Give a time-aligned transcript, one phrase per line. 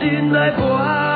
[0.00, 0.22] 语。
[0.32, 1.11] 讲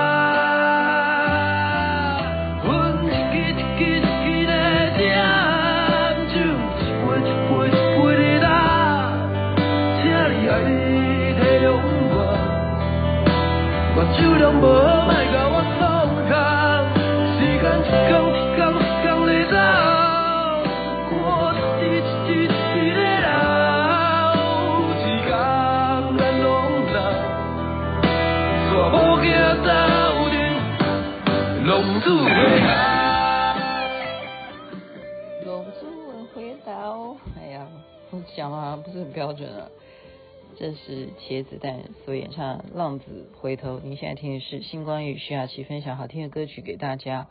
[40.59, 43.76] 这是茄子蛋所演唱《浪子回头》。
[43.82, 47.26] 您现在听的是星光与徐雅琪分享好听的歌曲给大家。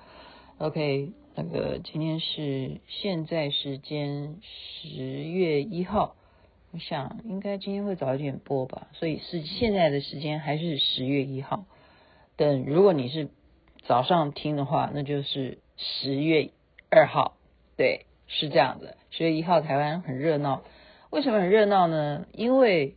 [0.59, 6.16] OK，那个今天是现在时间十月一号，
[6.72, 11.66] 我想应该今天会早一点播吧，所以是现在的时间还是十月一号。
[12.38, 13.30] 等如果你是
[13.88, 16.52] 早上听的话，那就是十月
[16.92, 17.36] 二号。
[17.76, 18.98] 对，是这样的。
[19.09, 20.62] 十月一号台湾很热闹。
[21.09, 22.28] 为什么很热闹呢？
[22.31, 22.96] 因为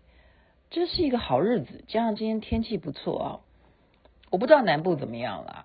[0.71, 3.41] 这是一个好日子，加上今天天气不错啊。
[4.31, 5.65] 我不知道南部怎么样啦。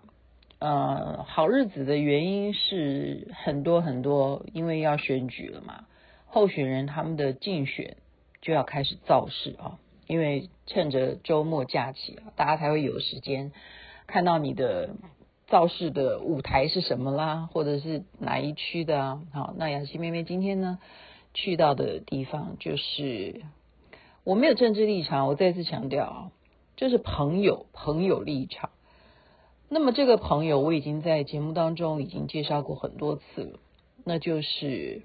[0.59, 5.85] 呃，好日子的原因是很多很多，因为要选举了嘛，
[6.25, 7.97] 候选人他们的竞选
[8.41, 9.77] 就要开始造势啊。
[10.07, 13.51] 因为趁着周末假期啊，大家才会有时间
[14.07, 14.91] 看到你的
[15.47, 19.21] 造势的舞台是什么啦，或者是哪一区的啊。
[19.33, 20.79] 好，那雅琪妹妹今天呢？
[21.33, 23.41] 去到的地方就是
[24.23, 26.31] 我没有政治立场，我再次强调啊，
[26.75, 28.69] 就是朋友朋友立场。
[29.69, 33.59] 那么这个朋友我已经在节目当中已经介绍过很多次了，
[34.03, 35.01] 那就是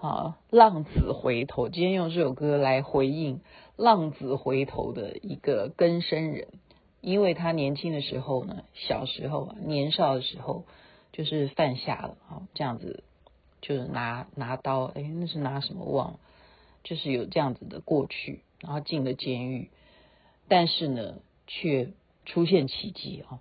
[0.00, 1.68] 啊浪子回头。
[1.68, 3.40] 今天用这首歌来回应
[3.76, 6.48] 浪子回头的一个更生人，
[7.00, 10.64] 因为他年轻的时候呢，小时候啊年少的时候
[11.12, 13.02] 就是犯下了啊这样子。
[13.62, 16.18] 就是拿拿刀，哎，那是拿什么忘了？
[16.86, 19.70] 就是有这样子的过去，然后进了监狱，
[20.46, 21.16] 但是呢，
[21.48, 21.90] 却
[22.24, 23.40] 出现奇迹啊！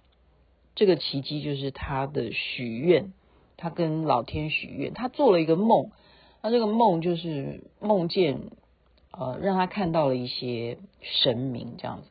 [0.73, 3.13] 这个奇迹就是他的许愿，
[3.55, 5.91] 他跟老天许愿，他做了一个梦，
[6.41, 8.41] 那这个梦就是梦见
[9.11, 12.09] 呃，让他看到了一些神明这样子，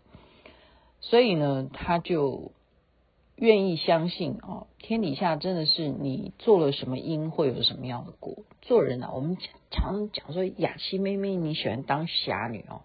[1.01, 2.53] 所以呢，他就。
[3.37, 8.45] 愿意相信哦，天底下真的是你做了什么因，会有什么样的果。
[8.63, 9.37] 做人啊，我们
[9.71, 12.83] 常常讲说，雅琪妹妹你喜欢当侠女哦。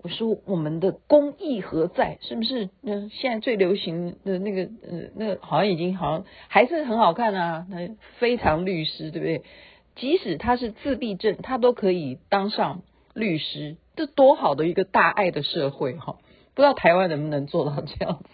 [0.00, 2.18] 我说我们的公义何在？
[2.20, 2.70] 是不是？
[2.82, 7.66] 嗯，现在最流行的那个，呃，那个好像已经好像还是很好看啊。
[7.68, 9.42] 那非常律师，对不对？
[9.96, 12.82] 即使他是自闭症，他都可以当上
[13.12, 16.18] 律师，这多好的一个大爱的社会哈！
[16.54, 18.24] 不知道台湾能不能做到这样子。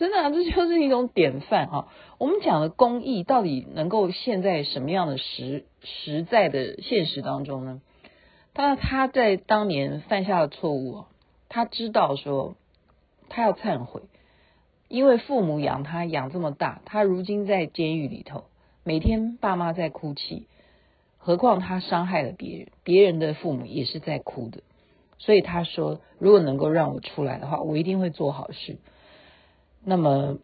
[0.00, 1.88] 真的，这就是一种典范啊！
[2.16, 7.82] 我们讲的公益到底能够现在什么样的实实在的现实当中呢？
[8.54, 11.04] 他他在当年犯下的错误，
[11.50, 12.54] 他知道说
[13.28, 14.00] 他要忏悔，
[14.88, 18.44] 因为父母养他养这么大，他如今在监狱里头，
[18.82, 20.46] 每天爸妈在哭泣，
[21.18, 24.62] 何况他伤害了别人，别人的父母也是在哭的，
[25.18, 28.78] 所以他说，如果能够让我出来的话，我一定会做好事。
[29.82, 30.38] 那么，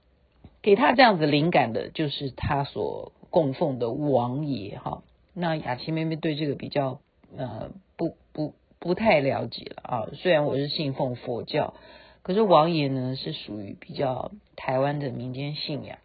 [0.62, 5.02] 给他这样子灵感的，就是他所供奉的王爷哈。
[5.34, 7.00] 那雅琪妹妹对这个比较
[7.36, 10.08] 呃不不不太了解了啊。
[10.14, 11.74] 虽然我是信奉佛教，
[12.22, 15.98] 可是王爷呢是属于比较台湾的民间信仰。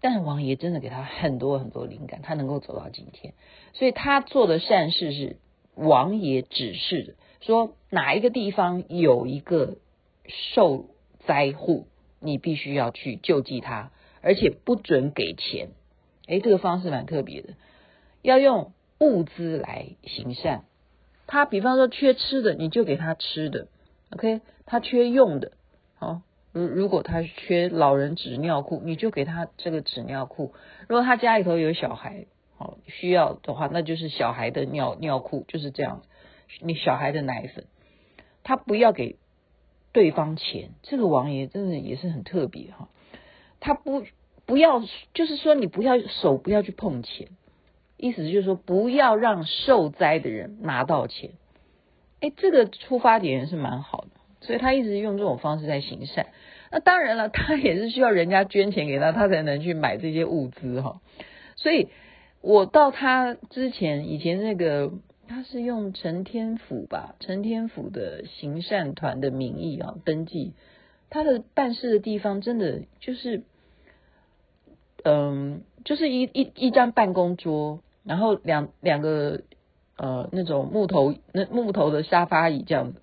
[0.00, 3.32] 但是王爷真的给他很多很多灵感，他能够走到今天。
[3.72, 5.36] 所以他做的善事是
[5.74, 9.76] 王爷指示的，说哪一个地方有一个
[10.54, 10.86] 受
[11.24, 11.86] 灾户。
[12.22, 13.90] 你必须要去救济他，
[14.20, 15.70] 而且不准给钱。
[16.26, 17.54] 诶，这个方式蛮特别的，
[18.22, 20.64] 要用物资来行善。
[21.26, 23.68] 他比方说缺吃的，你就给他吃的。
[24.10, 25.52] OK，他缺用的，
[25.96, 26.22] 好，
[26.52, 30.52] 如如果他缺老人纸尿裤，你就给他这个纸尿裤。
[30.88, 32.26] 如果他家里头有小孩，
[32.58, 36.02] 好需要的话，那就是小孩的尿尿裤，就是这样。
[36.60, 37.64] 你小孩的奶粉，
[38.44, 39.16] 他不要给
[39.92, 40.70] 对方钱。
[40.82, 42.88] 这个王爷真的也是很特别哈，
[43.60, 44.04] 他不
[44.46, 44.82] 不要，
[45.14, 47.28] 就是说你不要手不要去碰钱，
[47.96, 51.30] 意思就是说不要让受灾的人拿到钱。
[52.20, 54.10] 哎，这个出发点是蛮好的，
[54.40, 56.26] 所以他一直用这种方式在行善。
[56.70, 61.00] 那当然了，他也是需要人家捐钱给他，他才能去买这些物资哈。
[61.56, 61.88] 所以
[62.40, 64.92] 我到他之前，以前那个。
[65.28, 70.52] 他是用陈天府吧，陈天府的行善团的名义啊登记，
[71.10, 73.42] 他的办事的地方真的就是，
[75.04, 79.42] 嗯，就是一一一张办公桌，然后两两个
[79.96, 83.00] 呃那种木头那木头的沙发椅这样子，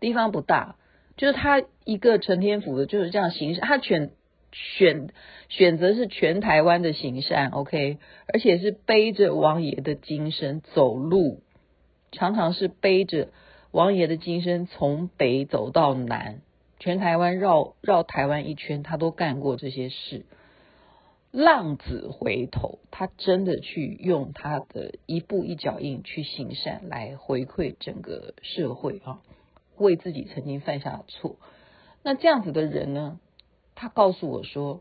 [0.00, 0.76] 地方不大，
[1.16, 4.10] 就是他一个陈天府的就是这样行善，他全。
[4.52, 5.08] 选
[5.48, 7.98] 选择是全台湾的行善，OK，
[8.32, 11.40] 而且是背着王爷的金身走路，
[12.10, 13.28] 常常是背着
[13.70, 16.42] 王爷的金身从北走到南，
[16.78, 20.24] 全台湾绕绕台湾一圈，他都干过这些事。
[21.30, 29.22] 浪子回头，他真的去用他的一步一脚印去行善，来回馈整个社会啊，
[29.78, 31.36] 为自己曾经犯下的错。
[32.02, 33.18] 那这样子的人呢？
[33.82, 34.80] 他告诉我说，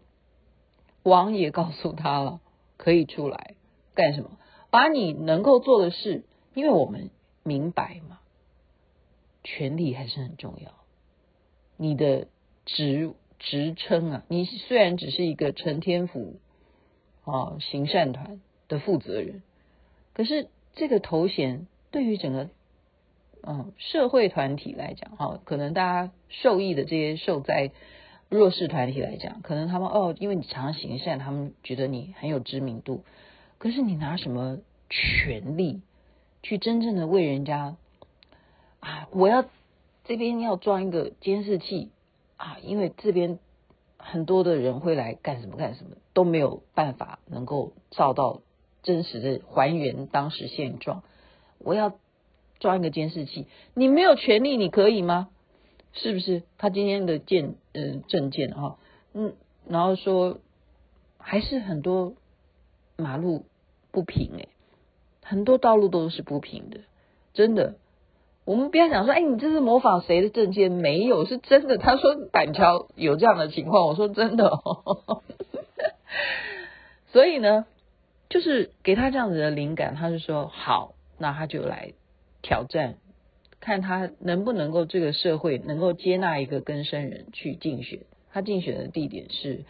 [1.01, 2.39] 王爷告诉他了，
[2.77, 3.55] 可以出来
[3.95, 4.37] 干什么？
[4.69, 7.09] 把你能够做的事，因为我们
[7.41, 8.19] 明白嘛，
[9.43, 10.71] 权力还是很重要。
[11.77, 12.27] 你的
[12.67, 16.35] 职职称啊，你虽然只是一个陈天府
[17.23, 19.41] 啊行善团的负责人，
[20.13, 22.51] 可是这个头衔对于整个
[23.41, 27.71] 嗯社会团体来讲，哈，可能大家受益的这些受灾。
[28.31, 33.03] 弱势团体来讲，可能他们哦，因为你常常行善，他们觉得你很有知名度。
[33.57, 35.81] 可是你拿什么权利
[36.41, 37.75] 去真正的为人家
[38.79, 39.09] 啊？
[39.11, 39.43] 我要
[40.05, 41.91] 这边要装一个监视器
[42.37, 43.37] 啊，因为这边
[43.97, 48.41] 很多的人会来干什么干什么，都没有办法能够照到
[48.81, 51.03] 真实的还原当时现状。
[51.59, 51.99] 我要
[52.59, 55.27] 装一个监视器，你没有权利，你可以吗？
[55.93, 58.77] 是不是他今天的见嗯证件哈
[59.13, 59.33] 嗯，
[59.67, 60.39] 然后说
[61.17, 62.13] 还是很多
[62.97, 63.45] 马路
[63.91, 64.49] 不平诶，
[65.23, 66.79] 很多道路都是不平的，
[67.33, 67.75] 真的。
[68.43, 70.71] 我们不要讲说，哎，你这是模仿谁的证件？
[70.71, 71.77] 没有，是真的。
[71.77, 75.21] 他说板桥有这样的情况，我说真的哦。
[77.13, 77.65] 所以呢，
[78.29, 81.93] 就是给他这样子的灵感，他就说好，那他就来
[82.41, 82.95] 挑战。
[83.61, 87.99] 看他能不能够这个社会能够接纳一个更生人去竞选，
[88.31, 89.63] 他竞选的地点是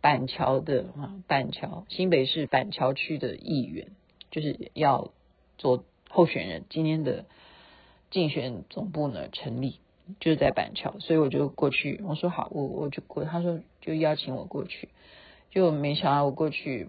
[0.00, 3.88] 板桥的啊，板桥新北市板桥区的议员，
[4.30, 5.12] 就是要
[5.58, 6.64] 做候选人。
[6.70, 7.26] 今天的
[8.10, 9.80] 竞选总部呢成立，
[10.20, 12.00] 就是在板桥，所以我就过去。
[12.06, 13.24] 我说好，我我就过。
[13.24, 14.88] 他说就邀请我过去，
[15.50, 16.88] 就没想到我过去。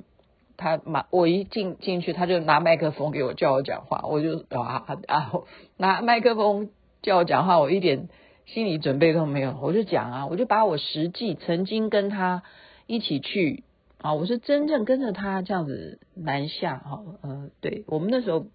[0.55, 5.31] 他马我一进进去，他就拿麦克风给我叫我讲话，我就啊啊
[5.77, 6.69] 拿麦克风
[7.01, 8.07] 叫我讲话，我一点
[8.45, 12.43] 心理准备都没有，我就讲啊，我就把我实际曾经跟他
[12.85, 13.63] 一起去
[13.99, 18.45] 啊，我是真正跟着他这样子南下哈，呃，对我们那时候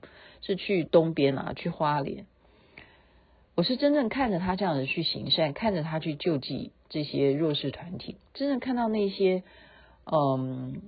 [0.41, 2.27] 是去东边啊，去花莲，
[3.56, 9.43] 我是真正看着他这样子去行善，看着他去救济这些弱势团体，真正看到那些
[10.05, 10.81] 嗯。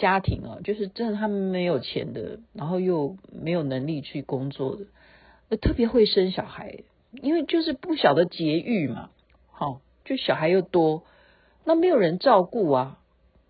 [0.00, 4.76] 家庭啊，就是真的，他们没有钱的，然后又没有能力去工作
[5.50, 6.78] 的，特别会生小孩，
[7.12, 9.10] 因为就是不晓得节育嘛，
[9.50, 11.02] 好，就小孩又多，
[11.64, 12.98] 那没有人照顾啊，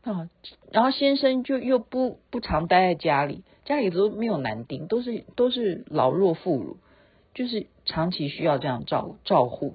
[0.02, 0.28] 啊，
[0.72, 6.76] 然后先生就又不不常待在家里，家里都没有男丁，都是都是老弱妇孺，
[7.32, 9.74] 就是长期需要这样照照护，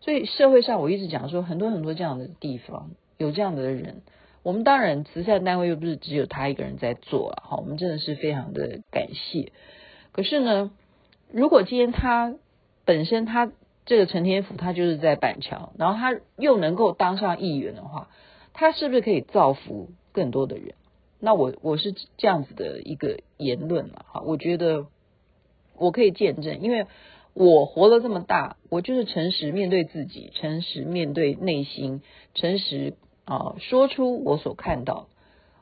[0.00, 4.02] 所以社会上我一直讲说，很多很多这样的地方有这样的人。
[4.44, 9.52] 我们当然，慈善单位又不是只有他一个人在做啊，好，我们真的是非常的感谢。
[10.12, 10.70] 可是呢，
[11.32, 12.36] 如果今天他
[12.84, 13.50] 本身他
[13.86, 18.10] 这个陈天福他就是在板桥，然后他又能够当上议员的话，
[18.52, 20.74] 他是不是可以造福更多的人？
[21.20, 24.88] 那我我是这样子的一个言论了，哈，我觉得
[25.74, 26.86] 我可以见证，因为
[27.32, 32.02] 我活了这么大，我就是诚实面对自己，诚实面对内心，
[32.34, 32.92] 诚实。
[33.24, 35.08] 啊，说出我所看到，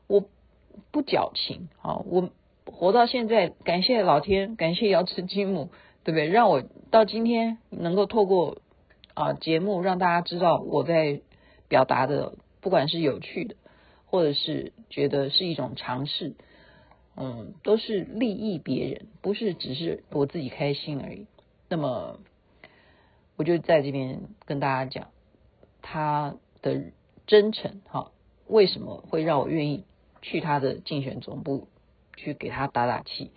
[0.06, 0.24] 我
[0.90, 2.02] 不矫情啊！
[2.06, 2.30] 我
[2.66, 5.70] 活到现在，感谢老天，感谢瑶池金母，
[6.04, 6.28] 对不对？
[6.28, 8.58] 让我到今天能够透过
[9.14, 11.20] 啊节目让大家知道我在
[11.68, 13.56] 表达的，不管是有趣的，
[14.06, 16.34] 或者是觉得是一种尝试，
[17.16, 21.26] 嗯，都是利益别人，不是只是我自己开心而已。
[21.68, 22.18] 那么，
[23.36, 25.08] 我就在这边跟大家讲
[25.80, 26.82] 他的
[27.32, 28.10] 真诚，哈，
[28.46, 29.86] 为什么会让我愿意
[30.20, 31.66] 去他的竞选总部
[32.14, 33.30] 去给他打打气？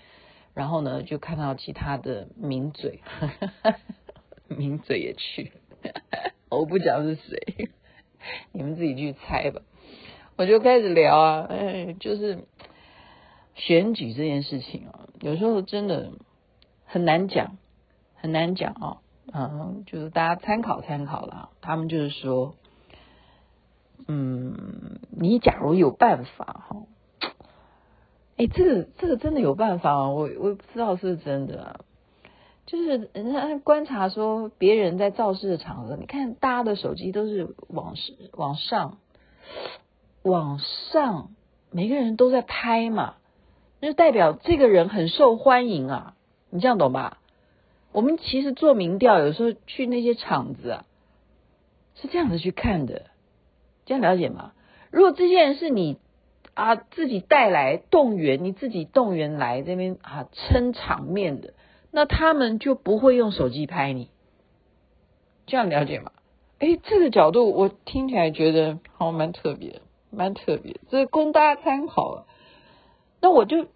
[0.53, 2.99] 然后呢，就看到其他的名嘴，
[4.51, 5.53] 名嘴也去，
[6.49, 7.69] 我不讲是谁，
[8.51, 9.61] 你们自己去猜吧。
[10.35, 12.39] 我就开始聊啊，哎，就是
[13.53, 16.11] 选举这件事情啊，有时候真的
[16.83, 17.55] 很难讲，
[18.15, 18.97] 很难讲啊，
[19.33, 21.51] 嗯，就是大家参考参考啦。
[21.61, 22.55] 他们就是说，
[24.07, 26.83] 嗯，你假如有办法哈。
[28.37, 30.09] 哎，这个这个真的有办法啊！
[30.09, 31.79] 我我不知道是不是真的啊。
[32.65, 38.97] 就是人家观察说，别人在造势的场合，你看大家的手机都是往上往上
[40.23, 41.29] 往上，
[41.71, 43.15] 每个人都在拍嘛，
[43.79, 46.15] 那就代表这个人很受欢迎啊！
[46.49, 47.19] 你这样懂吧？
[47.91, 50.85] 我们其实做民调，有时候去那些场子啊，
[51.95, 53.03] 是这样子去看的，
[53.85, 54.53] 这样了解吗？
[54.91, 55.97] 如果这些人是你。
[56.53, 61.53] 啊，自己带来动员，你自己动员来这边啊撑场面的，
[61.91, 64.09] 那他们就不会用手机拍你，
[65.47, 66.13] 这样了解吗？
[66.59, 72.25] 哎，这个角度我听起来觉得好蛮特别，蛮特别，这供大家参考了。
[73.19, 73.67] 那我就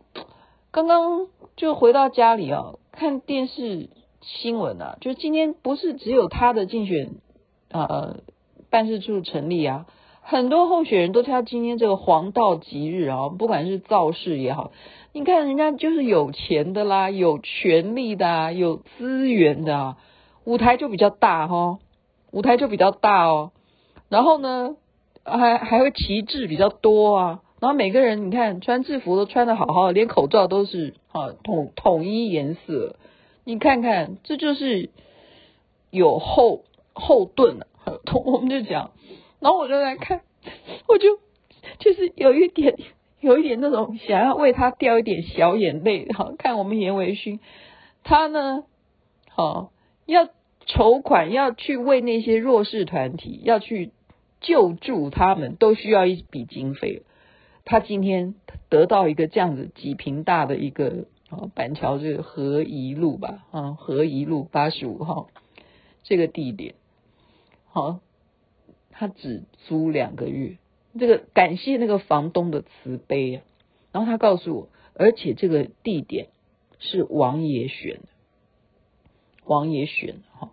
[0.72, 3.90] 刚刚就回到家里啊，看电视
[4.22, 7.16] 新闻啊，就今天不是只有他的竞选
[7.72, 8.22] 呃
[8.70, 9.86] 办事处成立啊。
[10.30, 14.72] 很多候选人都挑今天这个黄道吉日啊，不管是造势也好，
[15.12, 19.98] 你看人家就是有钱的啦，有权力的啊，有资源的啊，
[20.44, 21.80] 舞台就比较大哈，
[22.32, 23.52] 舞台就比较大哦。
[24.08, 24.76] 然后呢，
[25.24, 27.40] 还还会旗帜比较多啊。
[27.60, 32.98] 然后每个人你看穿制服都穿的好好的，连口罩都是啊统统一颜色。
[33.46, 34.92] 你看看，这就是
[35.90, 37.66] 有后后盾啊。
[38.26, 38.92] 我们就讲。
[39.40, 40.22] 然后我就在看，
[40.88, 41.20] 我就
[41.80, 42.76] 就是有一点，
[43.22, 46.08] 有一点那种想要为他掉一点小眼泪。
[46.14, 47.40] 好，看我们严维勋，
[48.04, 48.66] 他呢，
[49.30, 49.72] 好
[50.06, 50.28] 要
[50.66, 53.92] 筹款，要去为那些弱势团体，要去
[54.42, 57.04] 救助他们，都需要一笔经费。
[57.64, 58.36] 他今天
[58.68, 65.30] 得到一个这样子几坪大的一个啊板桥这个和宜路吧，啊合宜路八十五号
[66.04, 66.76] 这个地点，
[67.70, 68.00] 好。
[69.00, 70.58] 他只租两个月，
[71.00, 73.44] 这个感谢那个房东的慈悲啊。
[73.94, 76.28] 然后他告诉我，而且这个地点
[76.80, 78.10] 是王爷选的，
[79.46, 80.50] 王爷选哈。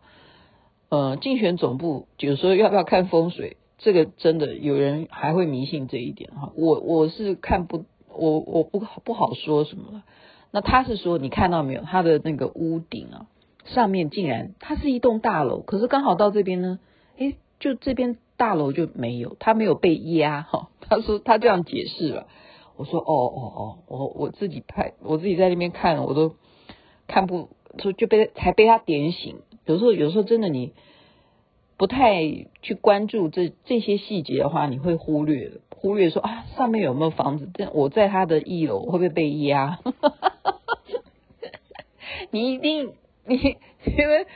[0.90, 6.52] 呃，竞选总部有时候要不要看风水，这个真的有人还会迷信这一点哈。
[6.54, 7.84] 我我是看不，
[8.14, 10.04] 我我不不好说什么了。
[10.52, 13.26] 那他是说，你看到没有，他的那个屋顶啊，
[13.64, 16.78] 上面竟然它是一栋大楼，可是刚好到这边呢，
[17.16, 18.18] 诶，就这边。
[18.36, 20.68] 大楼就没有，他没有被压 哈。
[20.80, 22.26] 他说他这样解释了。
[22.76, 26.34] 我说哦哦哦，我我自己拍，我自己在那边看，我都
[27.06, 29.40] 看不就就被才被他点醒。
[29.64, 30.74] 有时候有时候真的你
[31.78, 32.22] 不太
[32.62, 37.48] 去关注这这些细节的话，你会忽略忽略说啊上面有没有房子？
[37.54, 39.78] 这我在他的一楼会不会被压？
[42.30, 42.92] 你一定
[43.24, 44.26] 你因为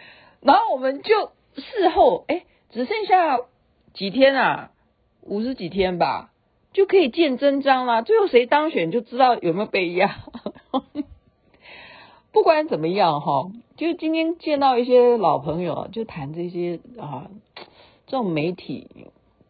[0.41, 3.39] 然后我们就事后哎只剩下。
[3.93, 4.71] 几天啊，
[5.23, 6.33] 五十几天吧，
[6.73, 8.03] 就可以见真章了。
[8.03, 10.17] 最后谁当选就知道有没有被压。
[12.33, 17.29] 不管怎么样哈，就今天见到一些老朋友，就谈这些啊，
[18.07, 19.09] 这种媒体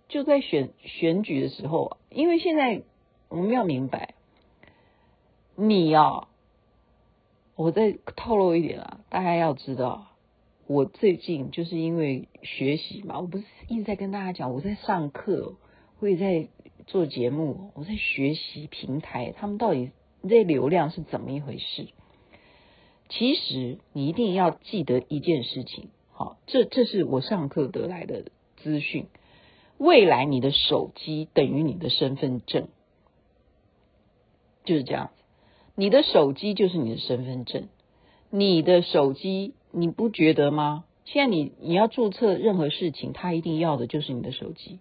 [0.08, 2.82] 就在选选举的时候，因为现在
[3.28, 4.14] 我们要明白，
[5.56, 6.28] 你啊，
[7.54, 10.06] 我再透露一点啊，大家要知道。
[10.70, 15.56] 我最近就是因为学习嘛，我不是一直在跟大家讲，我在上课，
[15.98, 16.48] 我也在
[16.86, 19.90] 做节目，我在学习平台，他们到底
[20.28, 21.88] 这流量是怎么一回事？
[23.08, 28.26] 其实你一定要记得一件事情，好，这这是我上课得来的
[28.58, 29.08] 资讯。
[29.76, 32.68] 未来你的手机等于你的身份证，
[34.64, 35.24] 就是这样子，
[35.74, 37.68] 你的手机就是你的身份证，
[38.30, 39.54] 你的手机。
[39.72, 40.84] 你不觉得吗？
[41.04, 44.78] 现在你你要注册任何事情，他一定要的就是你的手机。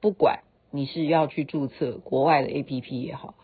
[0.00, 0.40] 不管
[0.70, 3.34] 你是要去注册国外的 APP 也好，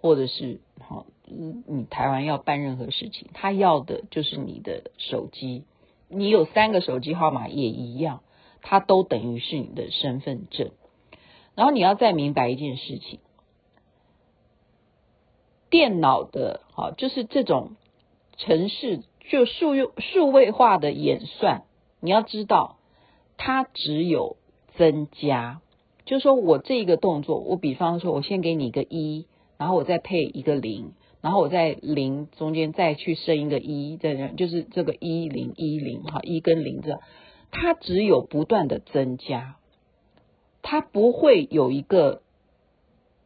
[0.00, 5.64] 或者是好，你台湾要办任何事情，他要的就是你的手机。
[6.08, 8.22] 你有三个手机号码也一样，
[8.62, 10.70] 它都等于是你的身份证。
[11.54, 13.18] 然后你要再明白一件事情，
[15.68, 17.72] 电脑的哈，就是这种
[18.38, 19.02] 城市。
[19.28, 21.64] 就数用数位化的演算，
[22.00, 22.78] 你要知道，
[23.36, 24.36] 它只有
[24.76, 25.60] 增加，
[26.04, 29.26] 就是说我这一个动作，我比方说，我先给你一个一，
[29.58, 37.00] 然后我再配一个零，然后我在零中间再去升一个一，这样就是这个一零一零哈，一跟零这，
[37.50, 39.56] 它只有不断的增加，
[40.62, 42.22] 它不会有一个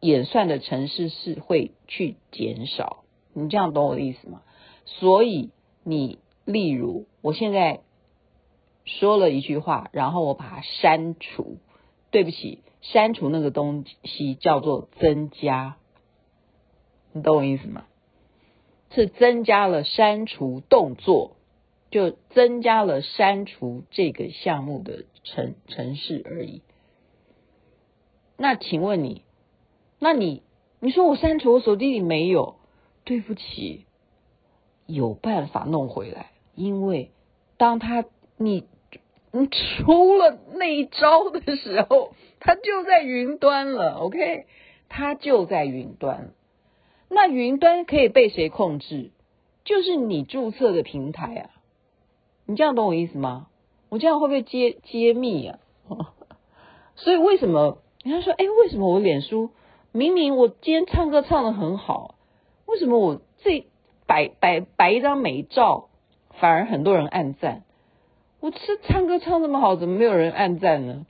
[0.01, 3.05] 演算的程式是会去减少，
[3.35, 4.43] 你这样懂我的意思吗？
[4.85, 5.51] 所以
[5.85, 7.81] 你例如我现在。
[8.85, 11.59] 说了一句话，然后我把它删除。
[12.11, 15.77] 对不起，删除那个东西叫做增加，
[17.13, 17.85] 你懂我意思吗？
[18.91, 21.37] 是增加了删除动作，
[21.93, 26.61] 就增加了删除这个项目的程程式而已。
[28.37, 29.23] 那请问你，
[30.01, 30.43] 那你
[30.81, 32.57] 你说我删除我手机里没有？
[33.05, 33.87] 对不起，
[34.93, 37.11] 有办法弄回来，因为
[37.57, 38.05] 当他
[38.37, 38.67] 你。
[39.35, 44.45] 你出了那一招的时候，他就在云端了，OK？
[44.91, 46.33] 他就在云端。
[47.09, 49.11] 那云端可以被谁控制？
[49.65, 51.51] 就是你注册的平台啊。
[52.45, 53.47] 你这样懂我意思吗？
[53.89, 55.59] 我这样会不会揭揭秘啊？
[56.97, 59.49] 所以为什么人家说，哎，为什么我脸书
[59.93, 62.17] 明明我今天唱歌唱得很好，
[62.67, 63.65] 为什么我这
[64.13, 65.89] 摆摆摆一张美照，
[66.39, 67.63] 反而很多人按赞？
[68.41, 71.07] 我这唱歌唱这么好，怎么没有人按赞呢？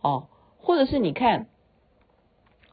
[0.00, 1.46] 哦，或者是你看，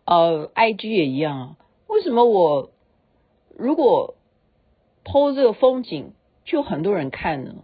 [0.06, 1.58] 呃，IG 也一样啊。
[1.88, 2.70] 为什么我
[3.58, 4.16] 如果
[5.04, 6.14] po 这个风景，
[6.46, 7.56] 就很多人看呢？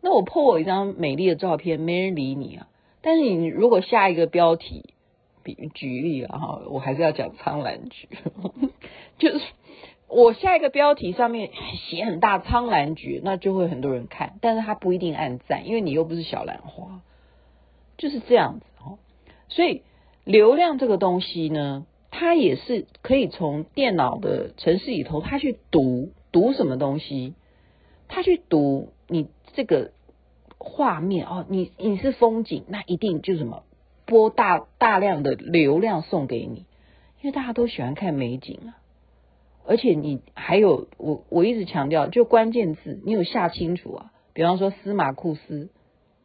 [0.00, 2.68] 那我 po 我一张美丽的照片，没人理你啊。
[3.02, 4.94] 但是你如果下一个标题，
[5.42, 8.08] 比举例啊，哈，我还是要讲苍兰诀，
[9.20, 9.44] 就是。
[10.08, 11.50] 我下一个标题上面
[11.88, 17.00] 写很大苍兰诀，那就会很多人看，但是他不一定按赞，因为你又不是小兰花，
[17.98, 18.98] 就是这样子哦。
[19.48, 19.82] 所以
[20.24, 27.34] 流量这个东西呢，它也是可以从电脑的城市里头，它去读读什么东西，
[28.06, 29.90] 它去读你这个
[30.58, 33.64] 画面哦，你你是风景，那一定就什么
[34.06, 36.66] 播大大量的流量送给你，
[37.20, 38.78] 因为大家都喜欢看美景啊。
[39.66, 45.70] 而且你还有我我一直强调，就关键字你有下清楚啊，比方说司马库斯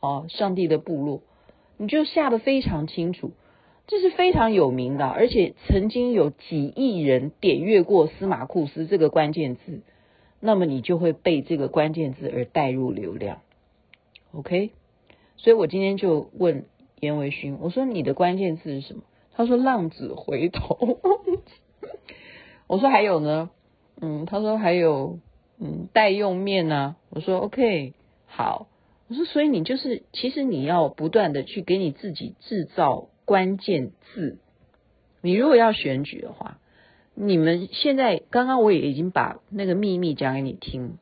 [0.02, 1.22] 哦，上帝的部落，
[1.78, 3.32] 你就下得非常清楚，
[3.88, 9.82] 这是非常有名的，而且曾经有几亿人点阅过司马库斯这个关键字，
[10.40, 13.40] 那么你就会被这个关键字而带入流量
[14.34, 14.72] ，OK？
[15.38, 16.66] 所以我今天就问
[17.00, 19.04] 严维勋，我说你的关键字是什么？
[19.34, 21.00] 他说浪子回头。
[22.70, 23.50] 我说还有呢，
[24.00, 25.18] 嗯，他说还有，
[25.58, 26.96] 嗯，代用面呢、啊。
[27.10, 27.96] 我说 OK，
[28.28, 28.68] 好。
[29.08, 34.38] 我说所以你就是，其实你要不断的去给你自己制造关键字。
[35.22, 36.60] 你如果要选举的话，
[37.16, 41.00] 你们现在刚刚我也已经把那个秘密讲给你听，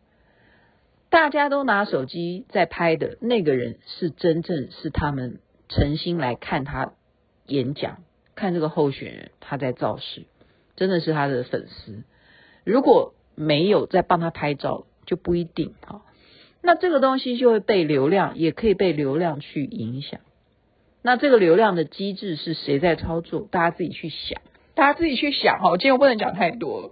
[1.09, 6.93] 大家都拿手机在拍的那个人是真正是他们诚心来看他
[7.45, 7.97] 演讲，
[8.35, 10.23] 看这个候选人他在造势。
[10.77, 12.03] 真的是他的粉丝，
[12.63, 16.03] 如果没有在帮他拍照，就不一定哈。
[16.61, 20.21] 那这个东西就会被流量，也可以被流量去影响。
[21.01, 23.47] 那这个流量的机制是谁在操作？
[23.49, 24.41] 大家自己去想，
[24.75, 25.69] 大家自己去想哈。
[25.69, 26.89] 我今天不能讲太多了，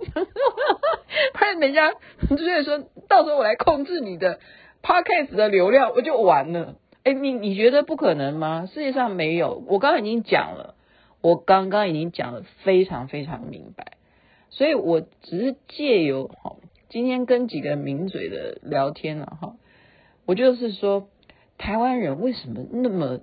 [1.33, 1.93] 怕人家
[2.29, 4.39] 就是说到时候我来控制你的
[4.81, 6.75] podcast 的流量，我就完了。
[7.03, 8.67] 哎，你你觉得不可能吗？
[8.73, 10.75] 世界上没有，我刚刚已经讲了。
[11.25, 13.93] 我刚刚已经讲的非常非常明白，
[14.51, 16.57] 所以我只是借由哈
[16.87, 19.55] 今天跟几个名嘴的聊天了哈，
[20.27, 21.09] 我就是说
[21.57, 23.21] 台湾人为什么那么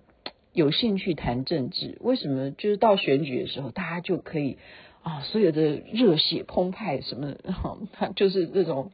[0.53, 1.97] 有兴趣谈政治？
[2.01, 4.59] 为什么就是到选举的时候，大家就可以
[5.05, 7.79] 啊所有的热血澎湃什么哈，
[8.17, 8.91] 就是这种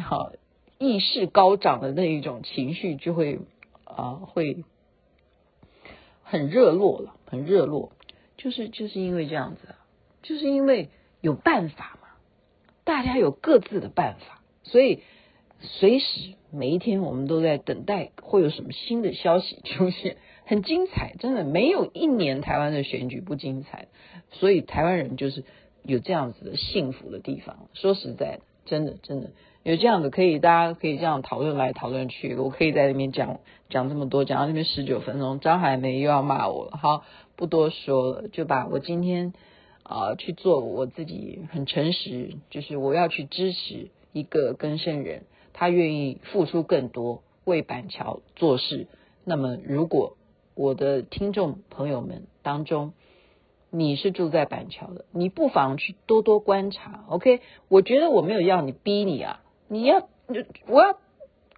[0.00, 0.32] 好
[0.78, 3.40] 意识高涨的那一种情绪就会
[3.84, 4.64] 啊会
[6.22, 7.92] 很热络了，很热络。
[8.42, 9.76] 就是就是因为这样子，
[10.22, 10.88] 就是因为
[11.20, 12.08] 有办法嘛，
[12.82, 15.02] 大家有各自的办法，所以
[15.60, 23.86] 随时每一天我们都在等待会有什么新的消息出现，很精彩，真的没有一年台湾的选举不精彩，
[24.32, 25.44] 所以台湾人就是
[25.84, 27.68] 有这样子的幸福的地方。
[27.74, 29.30] 说实在的，真的真的
[29.62, 33.38] 有这样子可以，大家可以这样讨论来讨论去，我可以在那边讲
[33.70, 37.04] 讲这么多，讲到那边十九分钟，张海梅又要骂我了，好。
[37.36, 39.32] 不多说了，就把我今天
[39.82, 48.86] 啊、去做我自己很诚实，就是我要去支持一个更生人，他愿意付出更多，为板桥做事。
[49.24, 50.16] 那么，如果
[50.54, 52.92] 我的听众朋友们当中，
[53.70, 57.04] 你是住在板桥的，你不妨去多多观察。
[57.08, 60.08] OK，我觉得我没有要你逼你啊，你要，
[60.68, 60.98] 我要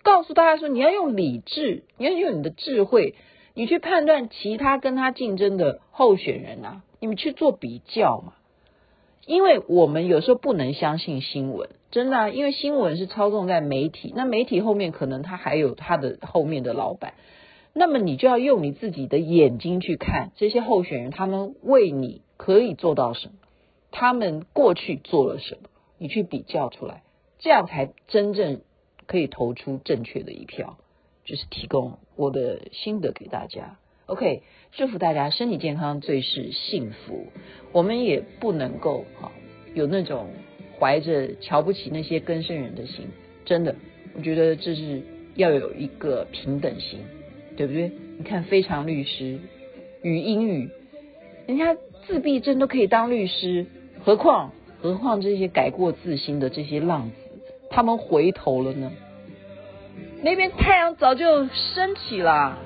[0.02, 3.14] 告诉大家说，你要用理智，你要用你的智慧，
[3.54, 8.34] 你去判断其他跟他竞争的候选人啊，你们去做比较嘛。
[9.26, 17.14] 因为我们有时候不能相信新闻，真的，因为新闻是操纵在媒体，那媒体后面可能他还有他的后面的老板，
[17.72, 23.34] 那么你就要用你自己的眼睛去看这些候选人，他们为你可以做到什么，
[23.92, 27.02] 他们过去做了什么，你去比较出来，
[27.38, 28.60] 这样才真正
[29.06, 30.76] 可以投出正确的一票，
[31.24, 33.76] 就是提供我的心得给大家。
[34.06, 37.26] OK，祝福大家身体健康，最是幸福。
[37.72, 39.32] 我们也不能够哈
[39.72, 40.28] 有那种
[40.78, 43.06] 怀着瞧不起那些更生人的心，
[43.46, 43.74] 真的，
[44.14, 45.02] 我觉得这是
[45.36, 46.98] 要有一个平等心，
[47.56, 47.90] 对不对？
[48.18, 49.38] 你看非常律师
[50.02, 50.68] 与英语，
[51.46, 51.74] 人家
[52.06, 53.64] 自闭症都可以当律师，
[54.04, 57.16] 何况何况这些改过自新的这些浪子，
[57.70, 58.92] 他们回头了呢？
[60.24, 62.56] 那边太阳早就升起了。